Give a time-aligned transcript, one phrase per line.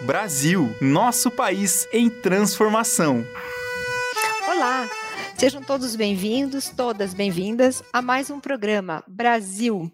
[0.00, 3.24] Brasil, nosso país em transformação.
[4.46, 4.88] Olá,
[5.38, 9.90] sejam todos bem-vindos, todas bem-vindas a mais um programa Brasil,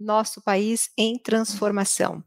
[0.00, 2.24] nosso país em transformação.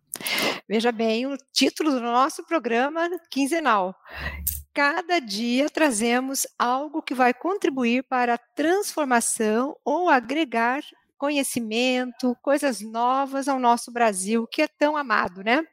[0.69, 3.95] Veja bem o título do nosso programa quinzenal.
[4.73, 10.81] Cada dia trazemos algo que vai contribuir para a transformação ou agregar
[11.17, 15.65] conhecimento, coisas novas ao nosso Brasil, que é tão amado, né?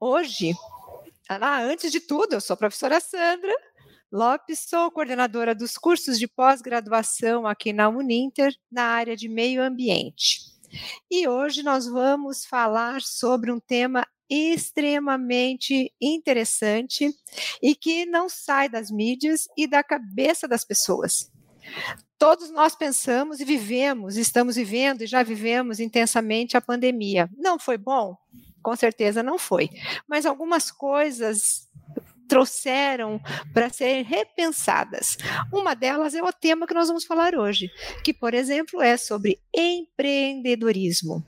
[0.00, 0.52] Hoje,
[1.28, 3.54] ah, antes de tudo, eu sou a professora Sandra
[4.12, 10.40] Lopes, sou coordenadora dos cursos de pós-graduação aqui na Uninter, na área de meio ambiente.
[11.10, 17.12] E hoje nós vamos falar sobre um tema extremamente interessante
[17.62, 21.30] e que não sai das mídias e da cabeça das pessoas.
[22.18, 27.28] Todos nós pensamos e vivemos, estamos vivendo e já vivemos intensamente a pandemia.
[27.36, 28.16] Não foi bom?
[28.66, 29.70] Com certeza não foi.
[30.08, 31.68] Mas algumas coisas
[32.28, 33.20] trouxeram
[33.54, 35.16] para serem repensadas.
[35.52, 37.70] Uma delas é o tema que nós vamos falar hoje,
[38.02, 41.24] que, por exemplo, é sobre empreendedorismo.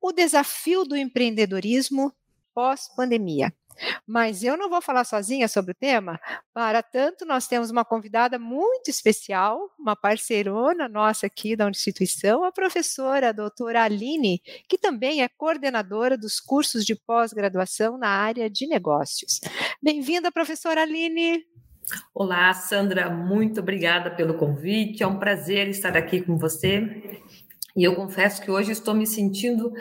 [0.00, 2.14] O desafio do empreendedorismo
[2.54, 3.52] pós-pandemia.
[4.06, 6.20] Mas eu não vou falar sozinha sobre o tema.
[6.52, 12.52] Para tanto, nós temos uma convidada muito especial, uma parceirona nossa aqui da instituição, a
[12.52, 18.66] professora a doutora Aline, que também é coordenadora dos cursos de pós-graduação na área de
[18.66, 19.40] negócios.
[19.82, 21.44] Bem-vinda, professora Aline.
[22.14, 25.02] Olá, Sandra, muito obrigada pelo convite.
[25.02, 27.20] É um prazer estar aqui com você.
[27.76, 29.72] E eu confesso que hoje estou me sentindo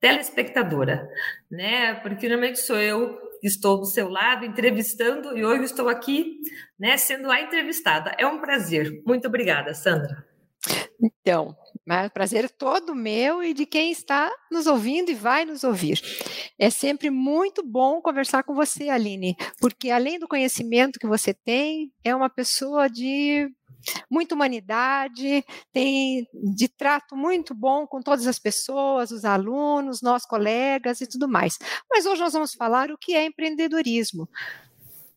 [0.00, 1.08] telespectadora,
[1.50, 1.94] né?
[1.94, 6.38] Porque normalmente sou eu estou do seu lado entrevistando e hoje estou aqui,
[6.78, 8.14] né, sendo a entrevistada.
[8.18, 9.02] É um prazer.
[9.04, 10.24] Muito obrigada, Sandra.
[11.02, 11.56] Então,
[12.14, 16.00] prazer é todo meu e de quem está nos ouvindo e vai nos ouvir.
[16.56, 21.92] É sempre muito bom conversar com você, Aline, porque além do conhecimento que você tem,
[22.04, 23.50] é uma pessoa de
[24.10, 31.00] muita humanidade, tem de trato muito bom com todas as pessoas, os alunos, nós colegas
[31.00, 31.58] e tudo mais.
[31.90, 34.28] Mas hoje nós vamos falar o que é empreendedorismo.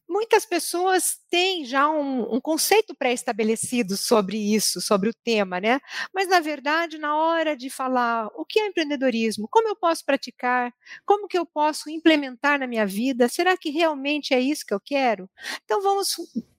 [0.08, 5.80] Muitas pessoas têm já um, um conceito pré-estabelecido sobre isso, sobre o tema, né?
[6.14, 10.72] Mas, na verdade, na hora de falar o que é empreendedorismo, como eu posso praticar,
[11.06, 14.80] como que eu posso implementar na minha vida, será que realmente é isso que eu
[14.80, 15.28] quero?
[15.64, 16.16] Então, vamos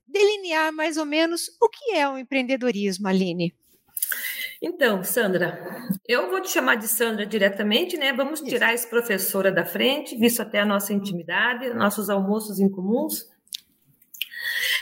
[0.07, 3.53] delinear mais ou menos o que é o empreendedorismo, Aline.
[4.61, 5.59] Então, Sandra,
[6.07, 8.11] eu vou te chamar de Sandra diretamente, né?
[8.11, 13.27] Vamos tirar esse professora da frente, visto até a nossa intimidade, nossos almoços em comuns.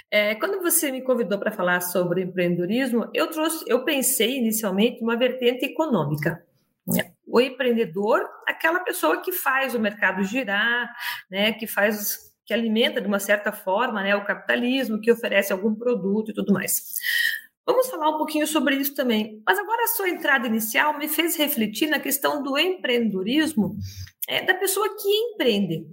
[0.10, 5.18] É, quando você me convidou para falar sobre empreendedorismo, eu trouxe, eu pensei inicialmente uma
[5.18, 6.42] vertente econômica.
[6.88, 7.12] Né?
[7.28, 10.90] O empreendedor, aquela pessoa que faz o mercado girar,
[11.30, 11.52] né?
[11.52, 16.32] Que faz que alimenta de uma certa forma né, o capitalismo, que oferece algum produto
[16.32, 16.96] e tudo mais.
[17.66, 19.42] Vamos falar um pouquinho sobre isso também.
[19.46, 23.76] Mas agora a sua entrada inicial me fez refletir na questão do empreendedorismo
[24.28, 25.84] é, da pessoa que empreende.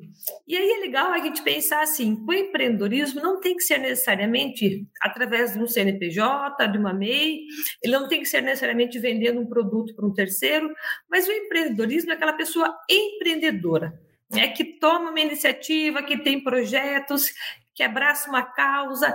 [0.46, 4.86] E aí é legal a gente pensar assim: o empreendedorismo não tem que ser necessariamente
[5.00, 7.40] através de um CNPJ, de uma MEI,
[7.82, 10.70] ele não tem que ser necessariamente vendendo um produto para um terceiro,
[11.10, 13.98] mas o empreendedorismo é aquela pessoa empreendedora
[14.34, 17.32] é que toma uma iniciativa, que tem projetos,
[17.74, 19.08] que abraça uma causa.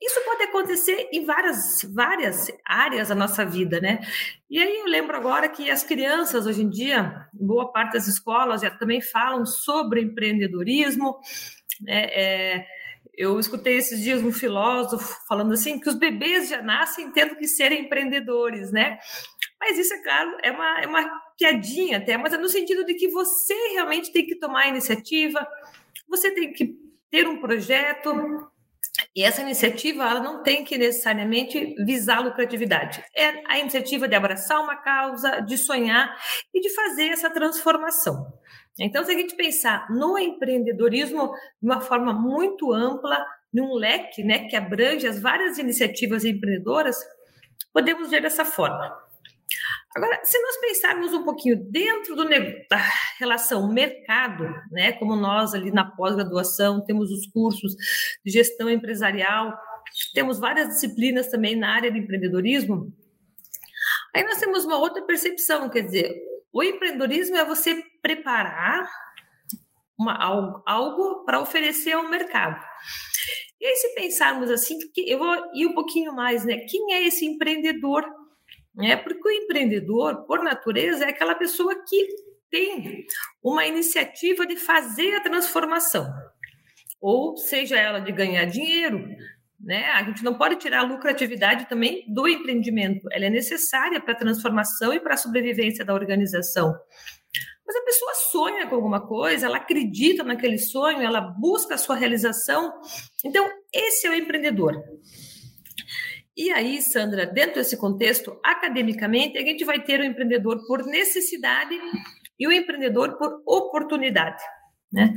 [0.00, 4.00] Isso pode acontecer em várias, várias áreas da nossa vida, né?
[4.50, 8.60] E aí eu lembro agora que as crianças hoje em dia, boa parte das escolas
[8.60, 11.18] já também falam sobre empreendedorismo.
[11.80, 12.04] Né?
[12.10, 12.66] É,
[13.16, 17.48] eu escutei esses dias um filósofo falando assim que os bebês já nascem tendo que
[17.48, 18.98] ser empreendedores, né?
[19.60, 22.94] Mas isso, é claro, é uma, é uma piadinha até, mas é no sentido de
[22.94, 25.46] que você realmente tem que tomar a iniciativa,
[26.08, 26.76] você tem que
[27.10, 28.12] ter um projeto,
[29.14, 33.02] e essa iniciativa ela não tem que necessariamente visar lucratividade.
[33.14, 36.14] É a iniciativa de abraçar uma causa, de sonhar
[36.52, 38.32] e de fazer essa transformação.
[38.78, 44.48] Então, se a gente pensar no empreendedorismo de uma forma muito ampla, num leque né,
[44.48, 46.96] que abrange as várias iniciativas empreendedoras,
[47.72, 48.94] podemos ver dessa forma.
[49.96, 52.76] Agora, se nós pensarmos um pouquinho dentro do, da
[53.18, 57.74] relação mercado, né, como nós ali na pós-graduação temos os cursos
[58.22, 59.58] de gestão empresarial,
[60.12, 62.92] temos várias disciplinas também na área de empreendedorismo,
[64.14, 66.14] aí nós temos uma outra percepção, quer dizer,
[66.52, 68.86] o empreendedorismo é você preparar
[69.98, 72.62] uma, algo, algo para oferecer ao mercado.
[73.58, 76.58] E aí, se pensarmos assim, eu vou ir um pouquinho mais, né?
[76.68, 78.04] Quem é esse empreendedor?
[78.82, 82.08] É porque o empreendedor, por natureza, é aquela pessoa que
[82.50, 83.06] tem
[83.42, 86.06] uma iniciativa de fazer a transformação,
[87.00, 89.04] ou seja ela de ganhar dinheiro,
[89.58, 89.86] né?
[89.92, 94.16] A gente não pode tirar a lucratividade também do empreendimento, ela é necessária para a
[94.16, 96.74] transformação e para a sobrevivência da organização.
[97.66, 101.96] Mas a pessoa sonha com alguma coisa, ela acredita naquele sonho, ela busca a sua
[101.96, 102.72] realização.
[103.24, 104.80] Então, esse é o empreendedor.
[106.36, 111.74] E aí, Sandra, dentro desse contexto, academicamente, a gente vai ter o empreendedor por necessidade
[112.38, 114.42] e o empreendedor por oportunidade.
[114.92, 115.14] Né?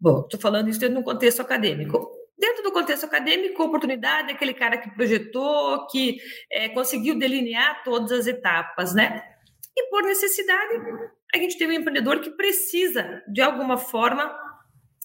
[0.00, 2.10] Bom, estou falando isso dentro de um contexto acadêmico.
[2.38, 6.16] Dentro do contexto acadêmico, oportunidade é aquele cara que projetou, que
[6.50, 9.22] é, conseguiu delinear todas as etapas, né?
[9.76, 10.74] E por necessidade,
[11.34, 14.34] a gente tem um empreendedor que precisa, de alguma forma,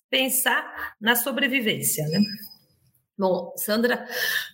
[0.10, 2.20] pensar na sobrevivência, né?
[3.20, 4.08] Bom, Sandra,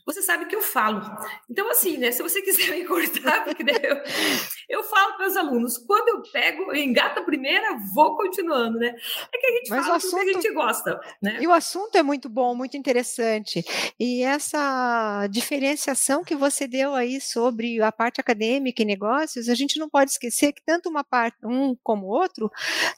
[0.08, 1.00] você sabe que eu falo.
[1.48, 2.12] Então, assim, né?
[2.12, 3.98] Se você quiser me cortar, porque eu,
[4.68, 8.96] eu falo para os alunos, quando eu pego, eu engato a primeira, vou continuando, né?
[9.32, 11.38] É que a gente Mas fala assunto, que a gente gosta, né?
[11.40, 13.64] E o assunto é muito bom, muito interessante.
[14.00, 19.78] E essa diferenciação que você deu aí sobre a parte acadêmica e negócios, a gente
[19.78, 22.52] não pode esquecer que tanto uma parte, um como o outro,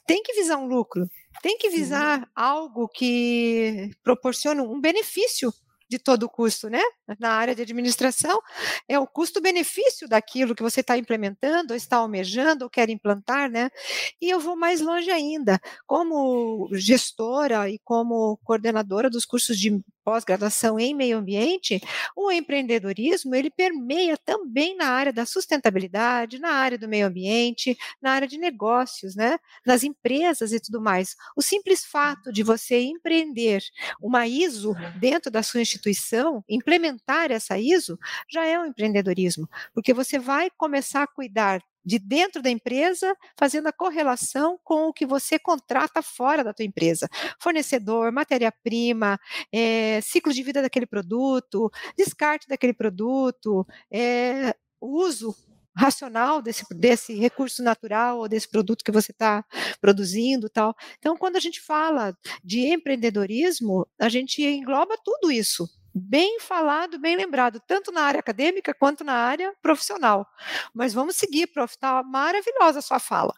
[0.06, 1.06] tem que visar um lucro.
[1.42, 2.26] Tem que visar Sim.
[2.34, 5.52] algo que proporcione um benefício
[5.88, 6.80] de todo o custo, né?
[7.18, 8.40] Na área de administração,
[8.88, 13.70] é o custo-benefício daquilo que você está implementando, ou está almejando, ou quer implantar, né?
[14.20, 15.60] E eu vou mais longe ainda.
[15.86, 21.82] Como gestora e como coordenadora dos cursos de pós-graduação em meio ambiente,
[22.16, 28.12] o empreendedorismo ele permeia também na área da sustentabilidade, na área do meio ambiente, na
[28.12, 29.38] área de negócios, né?
[29.66, 31.14] Nas empresas e tudo mais.
[31.36, 33.62] O simples fato de você empreender
[34.00, 35.77] uma ISO dentro da sua instituição,
[36.48, 37.98] implementar essa ISO,
[38.28, 43.66] já é um empreendedorismo, porque você vai começar a cuidar de dentro da empresa, fazendo
[43.68, 47.08] a correlação com o que você contrata fora da tua empresa.
[47.40, 49.18] Fornecedor, matéria-prima,
[49.50, 55.34] é, ciclo de vida daquele produto, descarte daquele produto, é, uso
[55.78, 59.44] racional desse, desse recurso natural ou desse produto que você está
[59.80, 60.74] produzindo tal.
[60.98, 67.16] Então, quando a gente fala de empreendedorismo, a gente engloba tudo isso bem falado, bem
[67.16, 70.26] lembrado, tanto na área acadêmica quanto na área profissional.
[70.72, 71.72] Mas vamos seguir, prof.
[71.72, 73.34] Está maravilhosa a sua fala.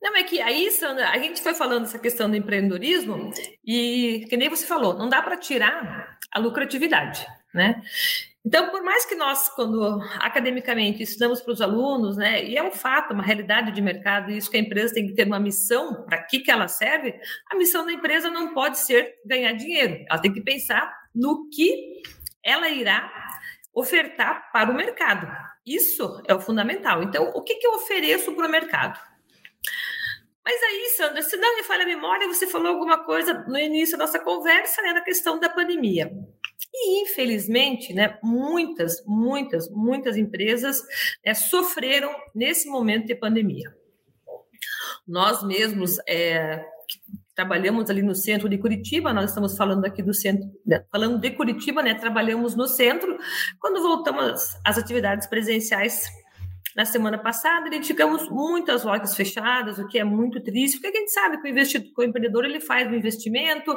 [0.00, 3.32] Não, é que aí, Sandra, a gente foi falando essa questão do empreendedorismo
[3.64, 7.82] e, que nem você falou, não dá para tirar a lucratividade, né?
[8.48, 12.70] Então, por mais que nós, quando academicamente estudamos para os alunos, né, e é um
[12.70, 16.22] fato, uma realidade de mercado, isso que a empresa tem que ter uma missão, para
[16.22, 17.14] que, que ela serve,
[17.52, 22.00] a missão da empresa não pode ser ganhar dinheiro, ela tem que pensar no que
[22.42, 23.12] ela irá
[23.74, 25.28] ofertar para o mercado.
[25.66, 27.02] Isso é o fundamental.
[27.02, 28.98] Então, o que, que eu ofereço para o mercado?
[30.42, 33.98] Mas aí, Sandra, se não me falha a memória, você falou alguma coisa no início
[33.98, 36.10] da nossa conversa, né, na questão da pandemia.
[36.72, 40.82] E, infelizmente, né, muitas, muitas, muitas empresas
[41.24, 43.74] né, sofreram nesse momento de pandemia.
[45.06, 46.64] Nós mesmos é,
[47.34, 51.30] trabalhamos ali no centro de Curitiba, nós estamos falando aqui do centro, né, falando de
[51.30, 51.94] Curitiba, né?
[51.94, 53.16] Trabalhamos no centro.
[53.60, 56.04] Quando voltamos às atividades presenciais
[56.76, 61.12] na semana passada, identificamos muitas lojas fechadas, o que é muito triste, porque a gente
[61.12, 63.72] sabe que o, investidor, que o empreendedor ele faz um investimento,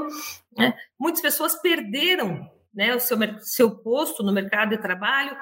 [0.58, 0.74] né?
[1.00, 5.36] muitas pessoas perderam né, o seu, seu posto no mercado de trabalho.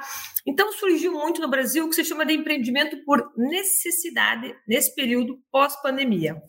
[0.46, 5.40] Então, surgiu muito no Brasil o que se chama de empreendimento por necessidade nesse período
[5.52, 6.42] pós-pandemia.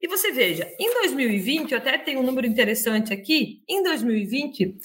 [0.00, 4.78] E você veja, em 2020, eu até tenho um número interessante aqui, em 2020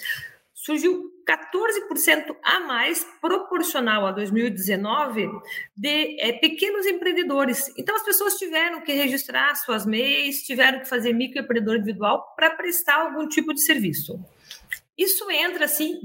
[0.68, 5.30] surgiu 14% a mais proporcional a 2019
[5.76, 7.74] de é, pequenos empreendedores.
[7.78, 13.02] Então as pessoas tiveram que registrar suas MEIs, tiveram que fazer microempreendedor individual para prestar
[13.02, 14.20] algum tipo de serviço.
[14.98, 16.00] Isso entra assim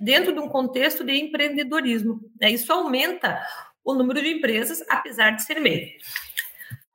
[0.00, 2.20] dentro de um contexto de empreendedorismo.
[2.40, 2.52] Né?
[2.52, 3.40] Isso aumenta
[3.84, 5.96] o número de empresas, apesar de ser MEI.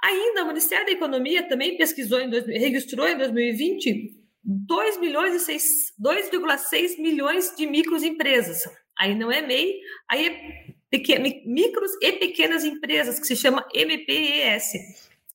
[0.02, 7.00] Ainda, o Ministério da Economia também pesquisou, em dois, registrou em 2020 2 milhões 2,6
[7.00, 8.64] milhões de microempresas.
[8.98, 14.74] Aí não é MEI, aí é pequeno, micros e pequenas empresas, que se chama MPES,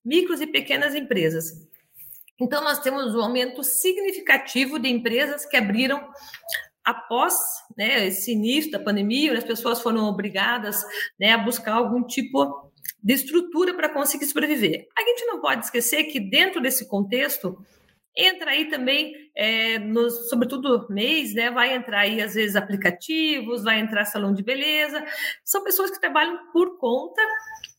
[0.05, 1.68] micros e pequenas empresas.
[2.41, 6.09] Então, nós temos um aumento significativo de empresas que abriram
[6.85, 7.35] após
[7.77, 10.83] né, esse início da pandemia, as pessoas foram obrigadas
[11.21, 12.71] né, a buscar algum tipo
[13.03, 14.87] de estrutura para conseguir sobreviver.
[14.97, 17.59] A gente não pode esquecer que dentro desse contexto
[18.17, 21.51] entra aí também, é, nos, sobretudo mês, né?
[21.51, 25.05] Vai entrar aí às vezes aplicativos, vai entrar salão de beleza.
[25.45, 27.23] São pessoas que trabalham por conta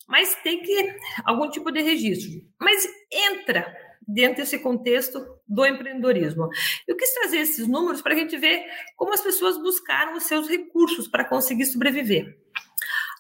[0.10, 2.42] mas tem que algum tipo de registro.
[2.60, 3.72] Mas entra
[4.08, 6.50] dentro desse contexto do empreendedorismo.
[6.88, 8.66] Eu quis trazer esses números para a gente ver
[8.96, 12.38] como as pessoas buscaram os seus recursos para conseguir sobreviver.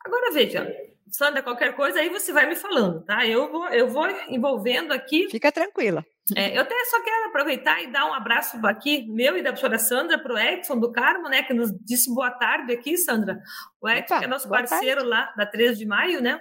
[0.05, 0.67] Agora veja,
[1.11, 3.25] Sandra, qualquer coisa aí você vai me falando, tá?
[3.25, 5.27] Eu vou, eu vou envolvendo aqui.
[5.29, 6.05] Fica tranquila.
[6.35, 9.79] É, eu até só quero aproveitar e dar um abraço aqui, meu e da professora
[9.79, 13.39] Sandra, para o Edson do Carmo, né, que nos disse boa tarde aqui, Sandra.
[13.81, 15.09] O Edson, Opa, que é nosso parceiro tarde.
[15.09, 16.39] lá da 13 de maio, né?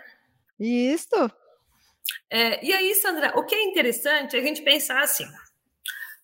[0.61, 1.30] Isso.
[2.30, 5.26] É, e aí, Sandra, o que é interessante é a gente pensar assim.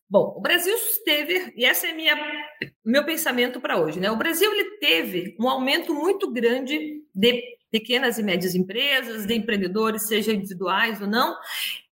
[0.08, 2.14] Bom, o Brasil teve, e esse é minha,
[2.84, 4.10] meu pensamento para hoje, né?
[4.10, 10.06] O Brasil ele teve um aumento muito grande de pequenas e médias empresas, de empreendedores,
[10.06, 11.36] seja individuais ou não,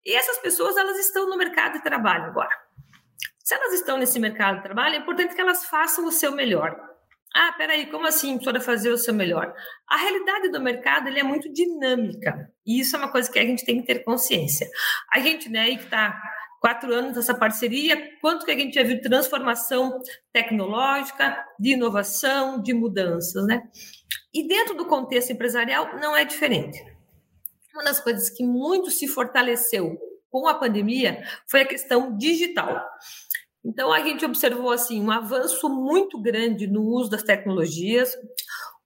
[0.06, 2.56] e essas pessoas elas estão no mercado de trabalho agora.
[3.40, 6.91] Se elas estão nesse mercado de trabalho, é importante que elas façam o seu melhor.
[7.34, 9.54] Ah, peraí, como assim precisa fazer o seu melhor?
[9.88, 12.52] A realidade do mercado ele é muito dinâmica.
[12.66, 14.68] E isso é uma coisa que a gente tem que ter consciência.
[15.14, 16.22] A gente, né, que está
[16.60, 20.00] quatro anos nessa parceria, quanto que a gente já viu transformação
[20.32, 23.64] tecnológica, de inovação, de mudanças, né?
[24.34, 26.80] E dentro do contexto empresarial não é diferente.
[27.74, 29.98] Uma das coisas que muito se fortaleceu
[30.30, 32.86] com a pandemia foi a questão digital.
[33.64, 38.16] Então, a gente observou assim um avanço muito grande no uso das tecnologias.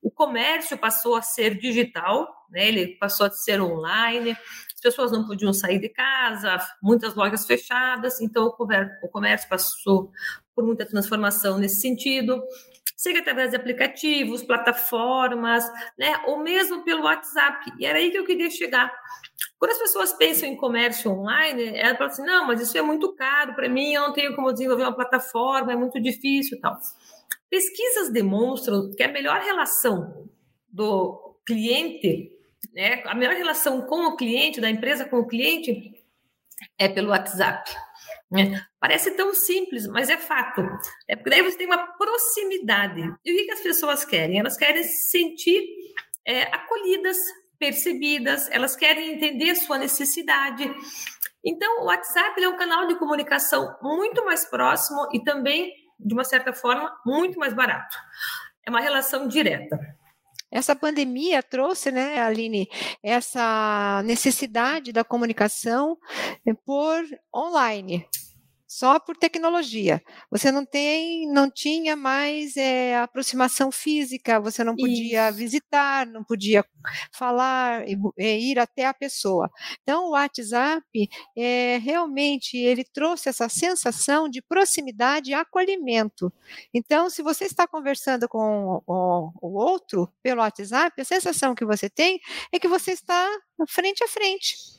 [0.01, 2.67] O comércio passou a ser digital, né?
[2.67, 8.21] ele passou a ser online, as pessoas não podiam sair de casa, muitas lojas fechadas,
[8.21, 10.11] então o comércio passou
[10.53, 12.41] por muita transformação nesse sentido
[12.95, 15.63] seja através de aplicativos, plataformas,
[15.97, 17.71] né, ou mesmo pelo WhatsApp.
[17.77, 18.91] E era aí que eu queria chegar.
[19.65, 23.11] Quando as pessoas pensam em comércio online, elas falam assim: não, mas isso é muito
[23.15, 26.77] caro para mim, eu não tenho como desenvolver uma plataforma, é muito difícil tal.
[27.49, 30.29] Pesquisas demonstram que a melhor relação
[30.69, 32.31] do cliente,
[32.75, 35.99] né, a melhor relação com o cliente, da empresa com o cliente,
[36.77, 37.67] é pelo WhatsApp.
[38.29, 38.63] Né?
[38.79, 40.61] Parece tão simples, mas é fato.
[41.07, 43.01] É porque daí você tem uma proximidade.
[43.25, 44.39] E o que as pessoas querem?
[44.39, 45.63] Elas querem se sentir
[46.23, 47.17] é, acolhidas,
[47.65, 50.71] percebidas, elas querem entender sua necessidade.
[51.43, 56.23] Então, o WhatsApp é um canal de comunicação muito mais próximo e também, de uma
[56.23, 57.97] certa forma, muito mais barato.
[58.63, 59.79] É uma relação direta.
[60.51, 62.69] Essa pandemia trouxe, né, Aline,
[63.03, 65.97] essa necessidade da comunicação
[66.47, 67.03] eh, por
[67.35, 68.07] online
[68.67, 70.01] só por tecnologia.
[70.31, 75.37] Você não tem, não tinha mais é, aproximação física, você não podia Isso.
[75.37, 76.65] visitar, não podia
[77.13, 79.49] falar e, e, ir até a pessoa.
[79.81, 80.85] Então, o WhatsApp
[81.37, 86.31] é, realmente ele trouxe essa sensação de proximidade e acolhimento.
[86.73, 91.89] Então, se você está conversando com o, o outro pelo WhatsApp, a sensação que você
[91.89, 92.19] tem
[92.51, 93.29] é que você está
[93.67, 94.74] frente a frente.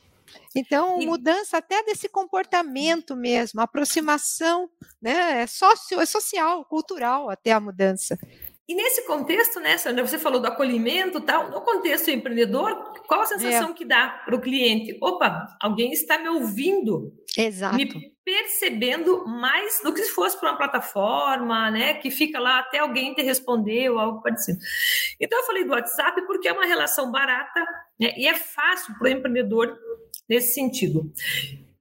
[0.55, 5.43] Então, mudança até desse comportamento mesmo, aproximação, né?
[5.43, 8.19] É, sócio, é social, cultural até a mudança.
[8.69, 13.27] E nesse contexto, né, Sandra, você falou do acolhimento tal, no contexto empreendedor, qual a
[13.27, 13.73] sensação é.
[13.73, 14.99] que dá para o cliente?
[15.01, 17.13] Opa, alguém está me ouvindo.
[17.39, 17.77] Exato.
[17.77, 22.79] Me percebendo mais do que se fosse para uma plataforma, né, que fica lá até
[22.79, 24.59] alguém te responder ou algo parecido.
[25.21, 27.65] Então, eu falei do WhatsApp porque é uma relação barata
[28.01, 29.79] né, e é fácil para o empreendedor
[30.29, 31.13] nesse sentido.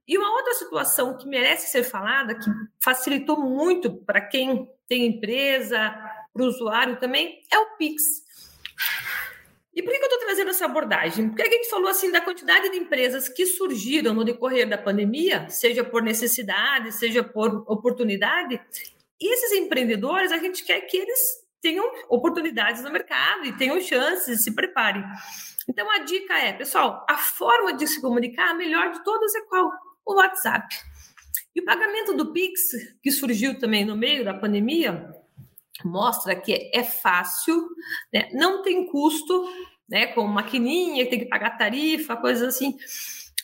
[0.06, 2.48] E uma outra situação que merece ser falada, que
[2.82, 5.94] facilitou muito para quem tem empresa,
[6.32, 8.02] para o usuário também, é o Pix.
[9.74, 11.28] E por que eu estou trazendo essa abordagem?
[11.28, 15.50] Porque a gente falou assim da quantidade de empresas que surgiram no decorrer da pandemia,
[15.50, 18.60] seja por necessidade, seja por oportunidade,
[19.20, 21.18] e esses empreendedores, a gente quer que eles
[21.60, 25.02] tenham oportunidades no mercado e tenham chances, se preparem.
[25.68, 29.40] Então a dica é, pessoal, a forma de se comunicar, a melhor de todas é
[29.42, 29.70] qual?
[30.04, 30.66] O WhatsApp.
[31.54, 32.60] E o pagamento do Pix,
[33.02, 35.10] que surgiu também no meio da pandemia,
[35.84, 37.68] mostra que é fácil,
[38.12, 38.28] né?
[38.32, 39.48] não tem custo,
[39.88, 40.06] né?
[40.08, 42.76] com maquininha, tem que pagar tarifa, coisas assim.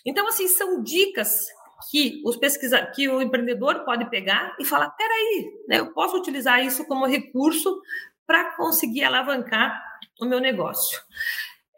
[0.04, 1.46] Então, assim, são dicas
[1.90, 5.80] que os pesquisa que o empreendedor pode pegar e falar, peraí, né?
[5.80, 7.80] eu posso utilizar isso como recurso
[8.26, 9.82] para conseguir alavancar
[10.20, 11.00] o meu negócio.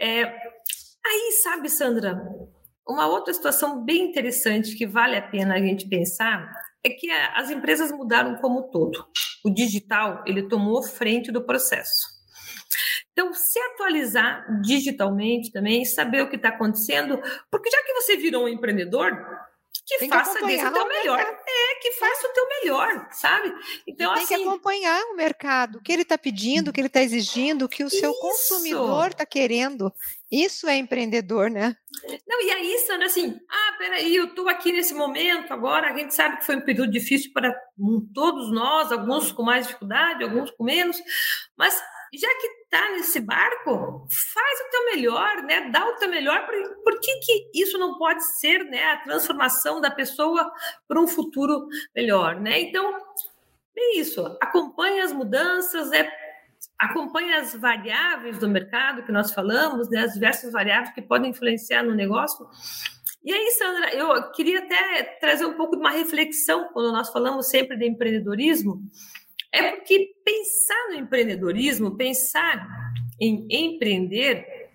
[0.00, 2.20] É, aí, sabe, Sandra,
[2.86, 6.50] uma outra situação bem interessante que vale a pena a gente pensar
[6.84, 9.06] é que as empresas mudaram como todo.
[9.44, 12.14] O digital, ele tomou frente do processo.
[13.12, 17.18] Então, se atualizar digitalmente também, saber o que está acontecendo,
[17.50, 19.12] porque já que você virou um empreendedor,
[19.86, 21.18] que tem faça que desse o teu melhor.
[21.84, 23.54] Que faça o teu melhor, sabe?
[23.86, 26.86] Então, tem assim, que acompanhar o mercado, o que ele está pedindo, o que ele
[26.86, 29.92] está exigindo, o que o seu consumidor está querendo.
[30.32, 31.76] Isso é empreendedor, né?
[32.26, 36.14] Não, e aí, Sandra, assim, ah, peraí, eu estou aqui nesse momento agora, a gente
[36.14, 37.54] sabe que foi um período difícil para
[38.14, 40.96] todos nós, alguns com mais dificuldade, alguns com menos,
[41.54, 41.78] mas
[42.18, 45.70] já que está nesse barco, faz o teu melhor, né?
[45.70, 46.46] Dá o teu melhor.
[46.46, 48.92] Por, por que, que isso não pode ser, né?
[48.92, 50.52] A transformação da pessoa
[50.86, 52.60] para um futuro melhor, né?
[52.60, 52.94] Então,
[53.76, 54.24] é isso.
[54.40, 56.10] Acompanhe as mudanças, é
[56.78, 61.82] acompanhe as variáveis do mercado que nós falamos, né, as diversas variáveis que podem influenciar
[61.82, 62.46] no negócio.
[63.24, 67.48] E aí, Sandra, eu queria até trazer um pouco de uma reflexão quando nós falamos
[67.48, 68.82] sempre de empreendedorismo,
[69.54, 72.66] é porque pensar no empreendedorismo, pensar
[73.20, 74.68] em empreender,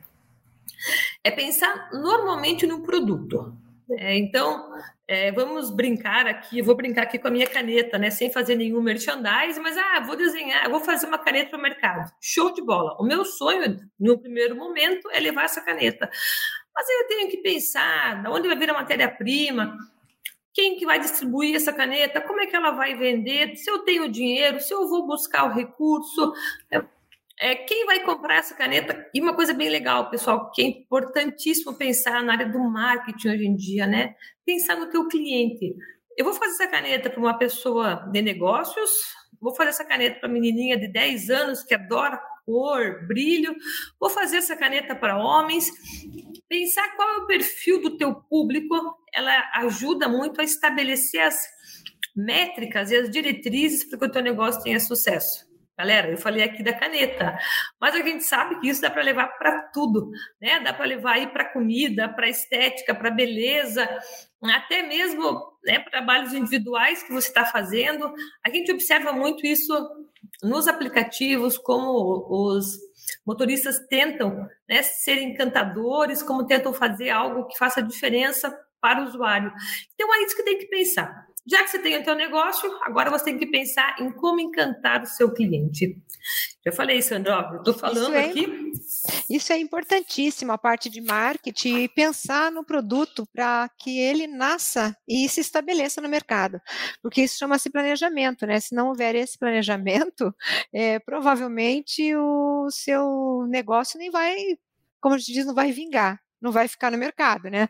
[1.22, 3.54] é pensar normalmente no produto.
[3.92, 4.72] É, então,
[5.06, 8.10] é, vamos brincar aqui, vou brincar aqui com a minha caneta, né?
[8.10, 12.10] Sem fazer nenhum merchandising, mas ah, vou desenhar, vou fazer uma caneta para o mercado.
[12.22, 12.96] Show de bola.
[13.00, 16.10] O meu sonho, no primeiro momento, é levar essa caneta.
[16.74, 19.78] Mas aí eu tenho que pensar de onde vai vir a matéria-prima,
[20.60, 24.12] quem que vai distribuir essa caneta, como é que ela vai vender, se eu tenho
[24.12, 26.34] dinheiro, se eu vou buscar o recurso.
[27.40, 29.10] É, quem vai comprar essa caneta?
[29.14, 33.46] E uma coisa bem legal, pessoal, que é importantíssimo pensar na área do marketing hoje
[33.46, 34.16] em dia, né?
[34.46, 35.74] Pensar no teu cliente.
[36.18, 38.92] Eu vou fazer essa caneta para uma pessoa de negócios,
[39.40, 43.56] vou fazer essa caneta para uma menininha de 10 anos que adora cor, brilho,
[44.00, 45.72] vou fazer essa caneta para homens.
[46.48, 48.76] Pensar qual é o perfil do teu público,
[49.14, 51.40] ela ajuda muito a estabelecer as
[52.16, 55.48] métricas e as diretrizes para que o teu negócio tenha sucesso.
[55.78, 57.38] Galera, eu falei aqui da caneta,
[57.80, 60.10] mas a gente sabe que isso dá para levar para tudo,
[60.42, 60.60] né?
[60.60, 63.88] Dá para levar aí para comida, para estética, para beleza,
[64.44, 68.12] até mesmo né, trabalhos individuais que você está fazendo.
[68.46, 69.74] A gente observa muito isso
[70.44, 72.78] nos aplicativos, como os
[73.26, 79.52] motoristas tentam né, ser encantadores, como tentam fazer algo que faça diferença para o usuário.
[79.94, 81.28] Então é isso que tem que pensar.
[81.50, 85.02] Já que você tem o seu negócio, agora você tem que pensar em como encantar
[85.02, 85.98] o seu cliente.
[86.64, 88.72] Já falei, Sandra, eu estou falando isso é, aqui.
[89.30, 94.96] Isso é importantíssimo, a parte de marketing e pensar no produto para que ele nasça
[95.08, 96.62] e se estabeleça no mercado.
[97.02, 98.60] Porque isso chama-se planejamento, né?
[98.60, 100.34] Se não houver esse planejamento,
[100.72, 104.36] é, provavelmente o seu negócio nem vai,
[105.02, 107.70] como a gente diz, não vai vingar não vai ficar no mercado, né?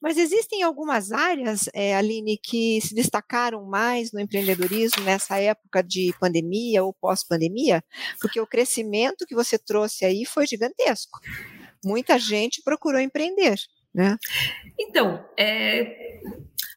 [0.00, 6.14] Mas existem algumas áreas, é, Aline, que se destacaram mais no empreendedorismo nessa época de
[6.20, 7.82] pandemia ou pós-pandemia,
[8.20, 11.18] porque o crescimento que você trouxe aí foi gigantesco.
[11.84, 13.56] Muita gente procurou empreender,
[13.94, 14.16] né?
[14.78, 16.20] Então, é,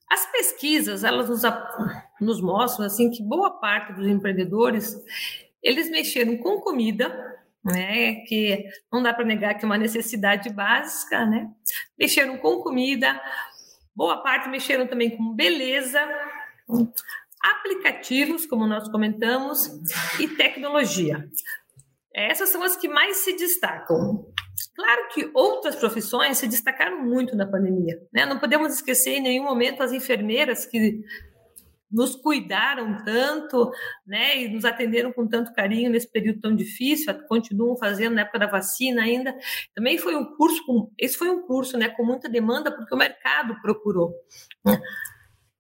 [0.10, 1.42] as pesquisas elas nos,
[2.20, 4.96] nos mostram assim que boa parte dos empreendedores
[5.64, 7.31] eles mexeram com comida
[7.64, 8.16] né?
[8.26, 11.50] Que não dá para negar que é uma necessidade básica, né?
[11.98, 13.20] Mexeram com comida,
[13.96, 16.00] boa parte mexeram também com beleza,
[17.42, 19.68] aplicativos, como nós comentamos,
[20.20, 21.28] e tecnologia.
[22.14, 24.26] Essas são as que mais se destacam.
[24.76, 28.02] Claro que outras profissões se destacaram muito na pandemia.
[28.12, 28.26] Né?
[28.26, 31.02] Não podemos esquecer em nenhum momento as enfermeiras que
[31.92, 33.72] nos cuidaram tanto,
[34.06, 38.40] né, e nos atenderam com tanto carinho nesse período tão difícil, continuam fazendo na época
[38.40, 39.36] da vacina ainda.
[39.76, 42.98] Também foi um curso, com, esse foi um curso, né, com muita demanda porque o
[42.98, 44.14] mercado procurou.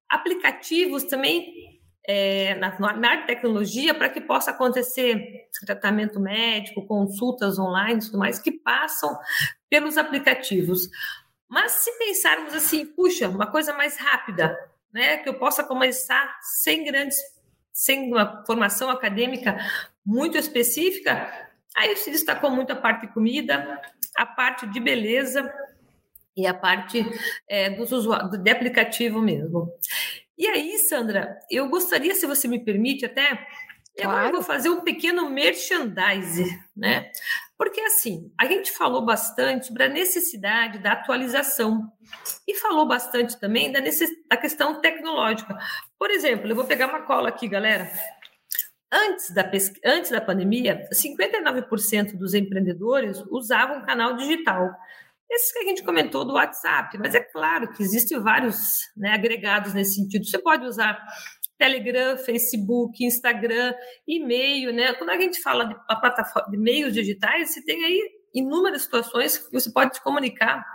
[0.09, 1.71] Aplicativos também
[2.07, 8.17] é, na, na área de tecnologia para que possa acontecer tratamento médico, consultas online, tudo
[8.17, 9.17] mais que passam
[9.69, 10.89] pelos aplicativos.
[11.47, 14.57] Mas se pensarmos assim, puxa, uma coisa mais rápida,
[14.93, 17.17] né, que eu possa começar sem grandes,
[17.71, 19.57] sem uma formação acadêmica
[20.05, 23.81] muito específica, aí se destacou muito a parte de comida,
[24.15, 25.51] a parte de beleza
[26.35, 27.05] e a parte
[27.47, 29.71] é, dos usuários, de aplicativo mesmo.
[30.37, 33.47] E aí, Sandra, eu gostaria, se você me permite, até
[33.95, 34.09] Claro.
[34.09, 37.11] Agora eu vou fazer um pequeno merchandising, né?
[37.61, 41.93] Porque assim, a gente falou bastante sobre a necessidade da atualização
[42.47, 45.55] e falou bastante também da, da questão tecnológica.
[45.95, 47.87] Por exemplo, eu vou pegar uma cola aqui, galera.
[48.91, 49.47] Antes da.
[49.85, 54.67] Antes da pandemia, 59% dos empreendedores usavam canal digital.
[55.29, 58.57] Esses que a gente comentou do WhatsApp, mas é claro que existem vários
[58.97, 60.25] né, agregados nesse sentido.
[60.25, 60.99] Você pode usar
[61.61, 63.71] Telegram, Facebook, Instagram,
[64.07, 64.93] e-mail, né?
[64.93, 69.51] Quando a gente fala de plataforma de meios digitais, você tem aí inúmeras situações que
[69.51, 70.65] você pode se comunicar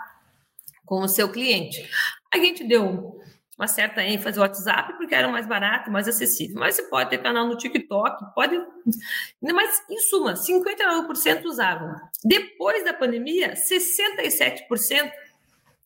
[0.85, 1.91] com o seu cliente.
[2.33, 3.19] A gente deu
[3.59, 6.57] uma certa ênfase no WhatsApp, porque era mais barato, mais acessível.
[6.61, 8.57] Mas você pode ter canal no TikTok, pode.
[9.43, 11.97] Mas, em suma, 59% usavam.
[12.25, 15.11] Depois da pandemia, 67%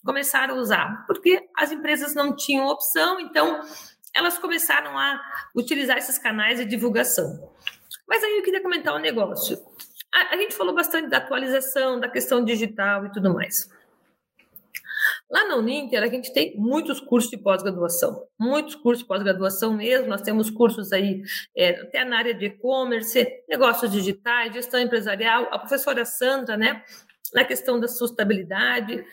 [0.04, 3.62] começaram a usar, porque as empresas não tinham opção, então
[4.14, 5.20] elas começaram a
[5.54, 7.50] utilizar esses canais de divulgação.
[8.06, 9.58] Mas aí eu queria comentar um negócio.
[10.12, 13.70] A, a gente falou bastante da atualização, da questão digital e tudo mais.
[15.30, 20.08] Lá na Uninter, a gente tem muitos cursos de pós-graduação, muitos cursos de pós-graduação mesmo.
[20.08, 21.22] Nós temos cursos aí,
[21.56, 25.48] é, até na área de e-commerce, negócios digitais, gestão empresarial.
[25.52, 26.84] A professora Sandra, né,
[27.32, 29.04] na questão da sustentabilidade.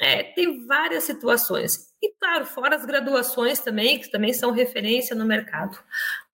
[0.00, 1.88] É, tem várias situações.
[2.00, 5.78] E, claro, fora as graduações também, que também são referência no mercado.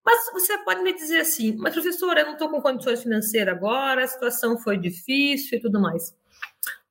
[0.04, 4.04] Mas você pode me dizer assim, mas professora, eu não estou com condições financeiras agora,
[4.04, 6.14] a situação foi difícil e tudo mais.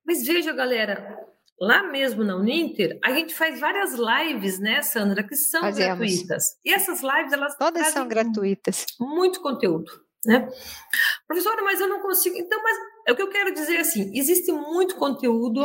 [0.04, 1.24] Mas veja, galera,
[1.60, 6.00] lá mesmo na Uninter, a gente faz várias lives, né, Sandra, que são Fazemos.
[6.00, 6.58] gratuitas.
[6.66, 8.88] E essas lives, elas todas são gratuitas.
[9.00, 9.92] Muito conteúdo,
[10.26, 10.50] né?
[11.28, 12.36] Professora, mas eu não consigo.
[12.36, 15.64] Então, mas é o que eu quero dizer assim, existe muito conteúdo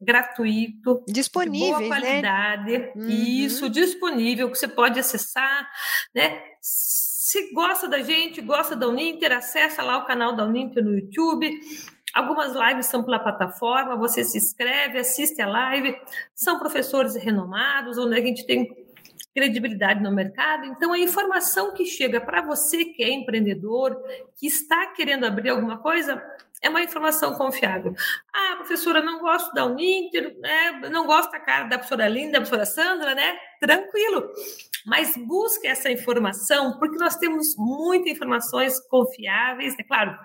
[0.00, 1.88] gratuito, disponível, boa né?
[1.88, 2.92] qualidade, né?
[2.94, 3.08] uhum.
[3.08, 5.68] isso disponível que você pode acessar,
[6.14, 6.40] né?
[6.60, 11.50] Se gosta da gente, gosta da Uninter, acessa lá o canal da Uninter no YouTube.
[12.14, 15.94] Algumas lives são pela plataforma, você se inscreve, assiste a live.
[16.34, 18.66] São professores renomados, onde a gente tem
[19.34, 20.64] credibilidade no mercado.
[20.66, 23.96] Então, a informação que chega para você que é empreendedor,
[24.36, 26.22] que está querendo abrir alguma coisa,
[26.60, 27.94] é uma informação confiável.
[28.32, 30.72] Ah, professora, não gosto da Uninter, né?
[30.90, 33.38] não gosto da cara da professora Linda, da professora Sandra, né?
[33.60, 34.28] Tranquilo.
[34.84, 40.16] Mas busque essa informação, porque nós temos muitas informações confiáveis, é claro,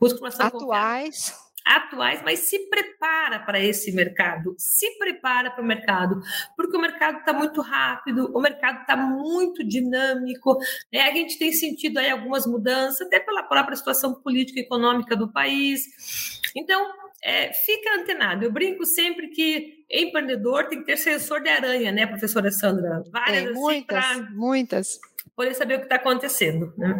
[0.00, 1.30] busque informação atuais.
[1.30, 6.20] Confiável atuais, mas se prepara para esse mercado, se prepara para o mercado,
[6.56, 10.58] porque o mercado está muito rápido, o mercado está muito dinâmico,
[10.92, 11.02] né?
[11.02, 15.32] a gente tem sentido aí algumas mudanças, até pela própria situação política e econômica do
[15.32, 16.40] país.
[16.54, 18.44] Então, é, fica antenado.
[18.44, 23.04] Eu brinco sempre que empreendedor tem que ter sensor de aranha, né, professora Sandra?
[23.10, 24.30] Várias, assim, muitas, pra...
[24.32, 25.00] muitas
[25.36, 26.72] poder saber o que está acontecendo.
[26.76, 26.98] Né?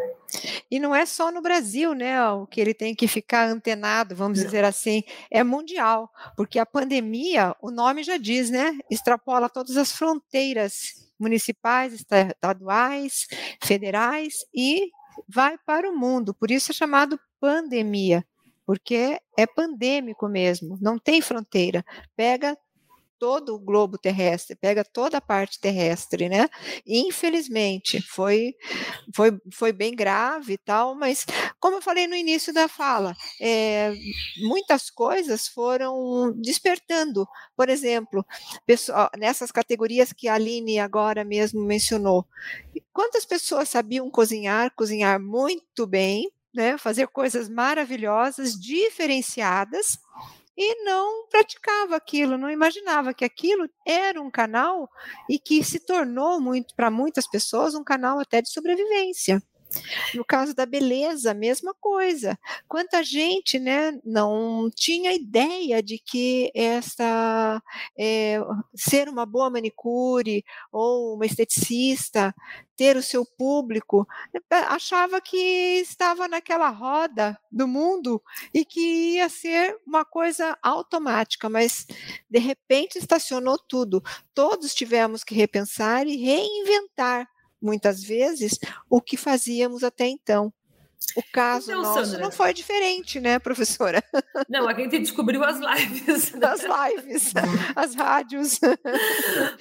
[0.70, 4.38] E não é só no Brasil, né, o que ele tem que ficar antenado, vamos
[4.38, 4.44] não.
[4.44, 9.92] dizer assim, é mundial, porque a pandemia, o nome já diz, né, extrapola todas as
[9.92, 13.26] fronteiras municipais, estaduais,
[13.62, 14.90] federais e
[15.28, 16.34] vai para o mundo.
[16.34, 18.24] Por isso é chamado pandemia,
[18.66, 21.84] porque é pandêmico mesmo, não tem fronteira.
[22.16, 22.56] Pega
[23.22, 26.48] todo o globo terrestre, pega toda a parte terrestre, né?
[26.84, 28.52] Infelizmente, foi,
[29.14, 31.24] foi, foi bem grave e tal, mas
[31.60, 33.94] como eu falei no início da fala, é,
[34.38, 37.24] muitas coisas foram despertando.
[37.56, 38.26] Por exemplo,
[39.16, 42.26] nessas categorias que a Aline agora mesmo mencionou,
[42.92, 49.96] quantas pessoas sabiam cozinhar, cozinhar muito bem, né, fazer coisas maravilhosas, diferenciadas,
[50.56, 54.88] e não praticava aquilo, não imaginava que aquilo era um canal
[55.28, 59.42] e que se tornou muito para muitas pessoas um canal até de sobrevivência.
[60.14, 62.38] No caso da beleza, mesma coisa.
[62.68, 67.62] Quanta gente né, não tinha ideia de que essa
[67.98, 68.38] é,
[68.74, 72.34] ser uma boa manicure ou uma esteticista,
[72.76, 74.06] ter o seu público,
[74.50, 75.36] achava que
[75.80, 78.20] estava naquela roda do mundo
[78.52, 81.86] e que ia ser uma coisa automática, mas
[82.28, 84.02] de repente estacionou tudo.
[84.34, 87.28] Todos tivemos que repensar e reinventar
[87.62, 88.58] muitas vezes,
[88.90, 90.52] o que fazíamos até então.
[91.16, 94.02] O caso então, nosso Sandra, não foi diferente, né, professora?
[94.48, 96.32] Não, a gente descobriu as lives.
[96.42, 97.32] As lives,
[97.76, 98.60] as rádios.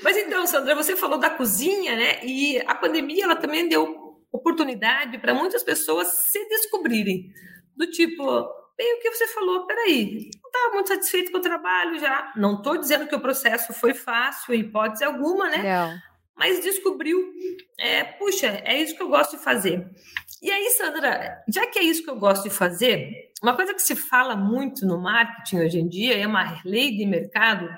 [0.03, 2.23] Mas então, Sandra, você falou da cozinha, né?
[2.23, 7.31] E a pandemia ela também deu oportunidade para muitas pessoas se descobrirem.
[7.75, 8.23] Do tipo,
[8.77, 12.31] bem o que você falou, peraí, não estava muito satisfeito com o trabalho já.
[12.35, 15.57] Não estou dizendo que o processo foi fácil, em hipótese alguma, né?
[15.57, 16.10] Não
[16.41, 17.31] mas descobriu,
[17.77, 19.87] é, puxa, é isso que eu gosto de fazer.
[20.41, 23.81] E aí, Sandra, já que é isso que eu gosto de fazer, uma coisa que
[23.81, 27.69] se fala muito no marketing hoje em dia, é uma lei de mercado,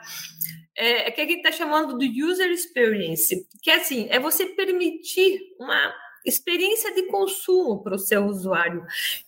[0.78, 4.46] é, é que a gente está chamando do user experience, que é assim, é você
[4.46, 5.94] permitir uma
[6.26, 8.82] experiência de consumo para o seu usuário.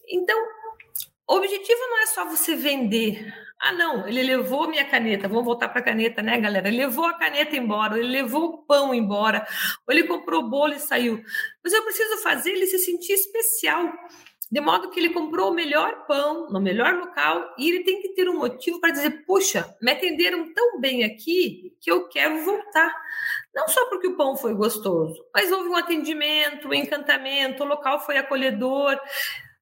[0.08, 0.40] Então,
[1.28, 3.34] o objetivo não é só você vender
[3.68, 5.28] ah, não, ele levou minha caneta.
[5.28, 6.68] Vamos voltar para a caneta, né, galera?
[6.68, 9.44] Ele levou a caneta embora, ele levou o pão embora,
[9.88, 11.20] ou ele comprou o bolo e saiu.
[11.64, 13.92] Mas eu preciso fazer ele se sentir especial,
[14.52, 18.10] de modo que ele comprou o melhor pão, no melhor local, e ele tem que
[18.10, 22.96] ter um motivo para dizer: puxa, me atenderam tão bem aqui que eu quero voltar.
[23.52, 28.00] Não só porque o pão foi gostoso, mas houve um atendimento, um encantamento, o local
[28.00, 28.96] foi acolhedor,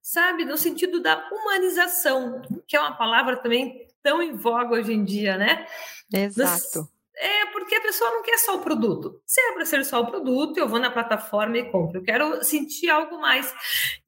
[0.02, 0.44] sabe?
[0.44, 5.38] No sentido da humanização, que é uma palavra também tão em voga hoje em dia,
[5.38, 5.66] né?
[6.14, 6.88] Exato.
[7.16, 9.22] É, porque a pessoa não quer só o produto.
[9.26, 12.00] Se é para ser só o produto, eu vou na plataforma e compro.
[12.00, 13.54] Eu quero sentir algo mais.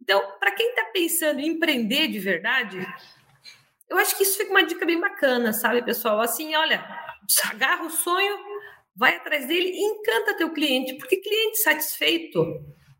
[0.01, 2.85] Então, para quem está pensando em empreender de verdade,
[3.89, 6.19] eu acho que isso fica uma dica bem bacana, sabe, pessoal?
[6.19, 6.83] Assim, olha,
[7.49, 8.37] agarra o sonho,
[8.95, 12.43] vai atrás dele e encanta teu cliente, porque cliente satisfeito,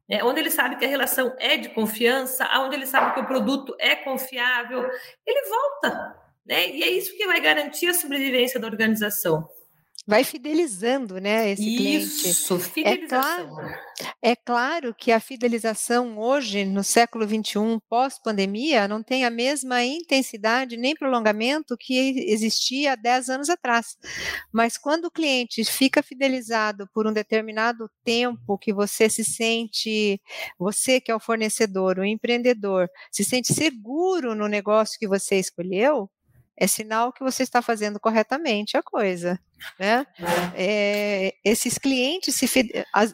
[0.08, 3.28] né, onde ele sabe que a relação é de confiança, onde ele sabe que o
[3.28, 4.88] produto é confiável,
[5.26, 6.70] ele volta, né?
[6.70, 9.48] E é isso que vai garantir a sobrevivência da organização
[10.08, 12.30] vai fidelizando, né, esse Isso, cliente.
[12.30, 13.42] Isso, fidelização.
[13.42, 13.80] É claro,
[14.22, 20.78] é claro que a fidelização hoje, no século XXI, pós-pandemia, não tem a mesma intensidade
[20.78, 23.98] nem prolongamento que existia há 10 anos atrás.
[24.54, 30.22] Mas quando o cliente fica fidelizado por um determinado tempo que você se sente,
[30.60, 36.10] você que é o fornecedor, o empreendedor, se sente seguro no negócio que você escolheu,
[36.58, 39.40] é sinal que você está fazendo corretamente a coisa.
[39.80, 40.06] Né?
[40.56, 42.48] É, esses clientes, se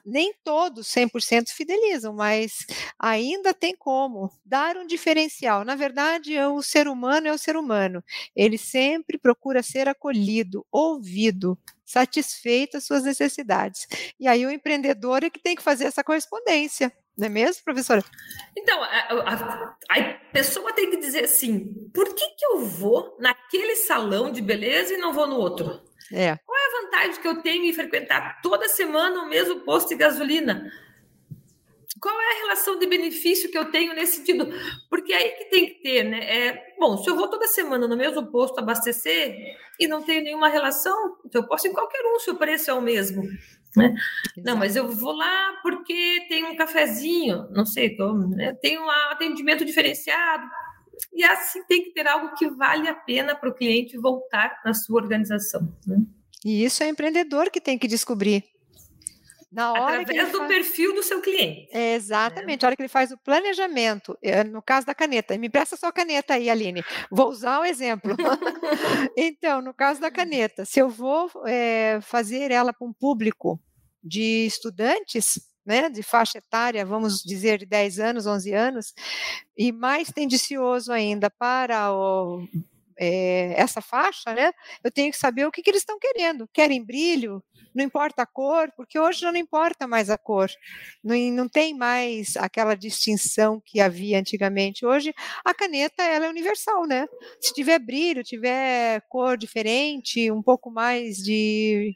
[0.05, 2.65] nem todos 100% fidelizam, mas
[2.99, 5.63] ainda tem como dar um diferencial.
[5.63, 8.03] Na verdade, o ser humano é o ser humano.
[8.35, 11.57] Ele sempre procura ser acolhido, ouvido,
[11.91, 13.87] satisfeito as suas necessidades.
[14.19, 16.91] E aí o empreendedor é que tem que fazer essa correspondência.
[17.17, 18.03] Não é mesmo, professora?
[18.57, 19.33] Então, a, a,
[19.89, 24.93] a, pessoa tem que dizer assim: por que, que eu vou naquele salão de beleza
[24.93, 25.81] e não vou no outro?
[26.11, 26.37] É.
[26.45, 29.95] Qual é a vantagem que eu tenho em frequentar toda semana o mesmo posto de
[29.95, 30.71] gasolina?
[32.01, 34.47] Qual é a relação de benefício que eu tenho nesse sentido?
[34.89, 36.19] Porque é aí que tem que ter, né?
[36.19, 40.49] É, bom, se eu vou toda semana no mesmo posto abastecer e não tenho nenhuma
[40.49, 43.21] relação, então eu posso ir em qualquer um se o preço é o mesmo.
[43.77, 43.93] Né?
[44.35, 48.53] Não, mas eu vou lá porque tem um cafezinho, não sei como, né?
[48.61, 50.43] tem um atendimento diferenciado.
[51.13, 54.73] E assim tem que ter algo que vale a pena para o cliente voltar na
[54.73, 55.71] sua organização.
[55.85, 55.97] Né?
[56.43, 58.43] E isso é empreendedor que tem que descobrir.
[59.51, 60.47] Na hora Através do faz...
[60.47, 61.67] perfil do seu cliente.
[61.73, 62.65] É, exatamente, é.
[62.65, 65.91] a hora que ele faz o planejamento, é, no caso da caneta, me presta sua
[65.91, 66.83] caneta aí, Aline.
[67.11, 68.15] Vou usar o exemplo.
[69.17, 73.59] então, no caso da caneta, se eu vou é, fazer ela para um público
[74.01, 78.93] de estudantes, né, de faixa etária, vamos dizer, de 10 anos, 11 anos,
[79.57, 82.47] e mais tendencioso ainda para o,
[83.01, 84.51] é, essa faixa, né,
[84.83, 86.47] eu tenho que saber o que, que eles estão querendo.
[86.53, 87.43] Querem brilho?
[87.73, 90.49] não importa a cor, porque hoje já não importa mais a cor,
[91.03, 94.85] não, não tem mais aquela distinção que havia antigamente.
[94.85, 97.07] Hoje a caneta ela é universal, né?
[97.39, 101.93] Se tiver brilho, tiver cor diferente, um pouco mais de.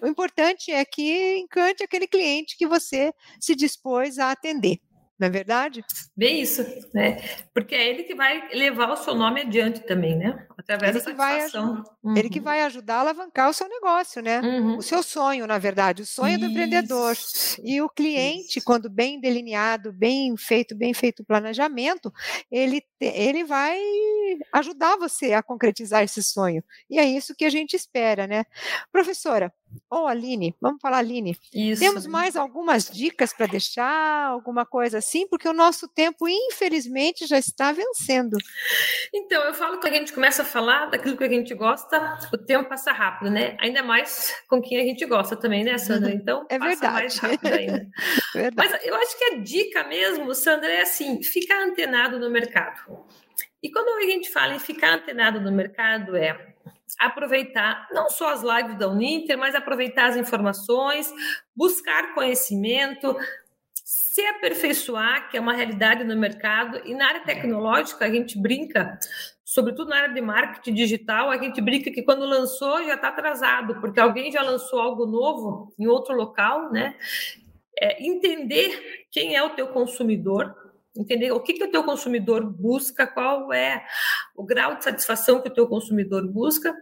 [0.00, 4.80] O importante é que encante aquele cliente que você se dispôs a atender
[5.22, 5.84] não é verdade?
[6.16, 7.22] Bem isso, né?
[7.54, 10.46] Porque é ele que vai levar o seu nome adiante também, né?
[10.58, 11.84] Através ele da satisfação.
[12.02, 12.16] Uhum.
[12.16, 14.40] Ele que vai ajudar a alavancar o seu negócio, né?
[14.40, 14.78] Uhum.
[14.78, 16.40] O seu sonho, na verdade, o sonho isso.
[16.40, 17.16] do empreendedor.
[17.62, 18.66] E o cliente, isso.
[18.66, 22.12] quando bem delineado, bem feito, bem feito o planejamento,
[22.50, 23.78] ele, ele vai
[24.52, 26.64] ajudar você a concretizar esse sonho.
[26.90, 28.44] E é isso que a gente espera, né?
[28.90, 29.52] Professora,
[29.90, 31.36] ou oh, Aline, vamos falar Aline.
[31.52, 31.80] Isso.
[31.80, 37.38] Temos mais algumas dicas para deixar, alguma coisa assim, porque o nosso tempo, infelizmente, já
[37.38, 38.36] está vencendo.
[39.12, 42.38] Então, eu falo que a gente começa a falar daquilo que a gente gosta, o
[42.38, 43.56] tempo passa rápido, né?
[43.60, 46.10] Ainda mais com quem a gente gosta também, né, Sandra?
[46.10, 46.16] Uhum.
[46.16, 46.94] Então, é passa verdade.
[46.94, 47.88] mais rápido ainda.
[48.56, 53.06] Mas eu acho que a dica mesmo, Sandra, é assim, ficar antenado no mercado.
[53.62, 56.52] E quando a gente fala em ficar antenado no mercado, é
[56.98, 61.12] aproveitar não só as lives da Uninter, mas aproveitar as informações,
[61.54, 63.16] buscar conhecimento,
[63.84, 68.98] se aperfeiçoar, que é uma realidade no mercado, e na área tecnológica a gente brinca,
[69.44, 73.80] sobretudo na área de marketing digital, a gente brinca que quando lançou já está atrasado,
[73.80, 76.94] porque alguém já lançou algo novo em outro local, né?
[77.78, 80.54] É, entender quem é o teu consumidor,
[80.96, 83.84] entender o que, que o teu consumidor busca, qual é
[84.36, 86.76] o grau de satisfação que o teu consumidor busca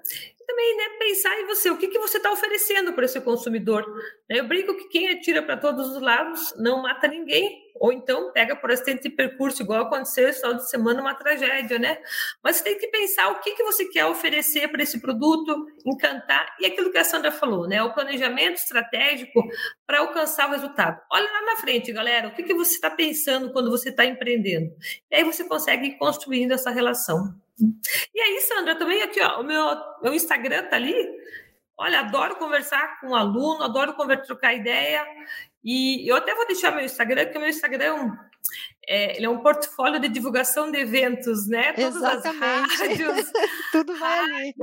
[0.51, 3.87] também né, pensar em você, o que, que você está oferecendo para esse consumidor.
[4.29, 8.57] Eu brinco que quem atira para todos os lados não mata ninguém, ou então pega
[8.57, 11.99] por acidente de percurso, igual aconteceu esse final de semana, uma tragédia, né?
[12.43, 16.55] Mas você tem que pensar o que, que você quer oferecer para esse produto, encantar,
[16.59, 17.83] e aquilo que a Sandra falou, né?
[17.83, 19.43] O planejamento estratégico
[19.87, 21.01] para alcançar o resultado.
[21.13, 24.75] Olha lá na frente, galera, o que, que você está pensando quando você está empreendendo?
[25.11, 27.35] E aí você consegue ir construindo essa relação.
[28.15, 29.65] E aí, Sandra, também aqui, ó, o meu,
[30.03, 30.95] meu Instagram tá ali.
[31.79, 35.07] Olha, adoro conversar com um aluno, adoro conversar, trocar ideia.
[35.65, 38.17] E eu até vou deixar meu Instagram, porque meu Instagram
[38.87, 41.73] é, ele é um portfólio de divulgação de eventos, né?
[41.73, 42.45] Todas Exatamente.
[42.45, 43.33] as rádios,
[43.73, 44.55] tudo vai ali.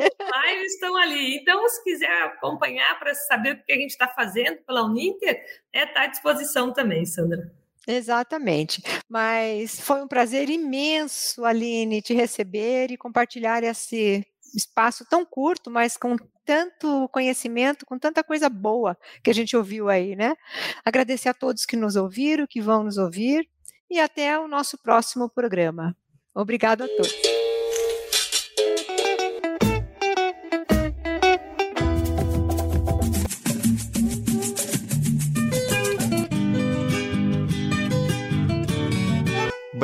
[0.66, 1.38] Estão ali.
[1.38, 5.80] Então, se quiser acompanhar para saber o que a gente está fazendo pela Uninter, está
[5.80, 7.52] é, tá à disposição também, Sandra.
[7.88, 8.84] Exatamente.
[9.10, 15.95] Mas foi um prazer imenso, Aline, te receber e compartilhar esse espaço tão curto, mas
[15.95, 20.36] com tanto conhecimento, com tanta coisa boa que a gente ouviu aí, né?
[20.84, 23.47] Agradecer a todos que nos ouviram, que vão nos ouvir
[23.89, 25.95] e até o nosso próximo programa.
[26.34, 27.27] Obrigado a todos.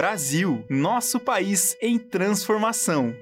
[0.03, 3.15] Brasil, nosso país em transformação.